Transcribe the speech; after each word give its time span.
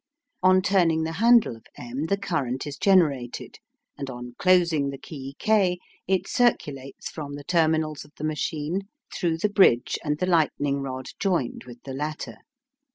On 0.41 0.63
turning 0.63 1.03
the 1.03 1.11
handle 1.11 1.55
of 1.55 1.67
M 1.77 2.05
the 2.07 2.17
current 2.17 2.65
is 2.65 2.75
generated, 2.75 3.59
and 3.99 4.09
on 4.09 4.33
closing 4.39 4.89
the 4.89 4.97
key 4.97 5.35
K 5.37 5.77
it 6.07 6.27
circulates 6.27 7.11
from 7.11 7.35
the 7.35 7.43
terminals 7.43 8.03
of 8.03 8.11
the 8.17 8.23
machine 8.23 8.87
through 9.13 9.37
the 9.37 9.47
bridge 9.47 9.99
and 10.03 10.17
the 10.17 10.25
lightning 10.25 10.79
rod 10.81 11.09
joined 11.19 11.65
with 11.65 11.83
the 11.83 11.93
latter. 11.93 12.37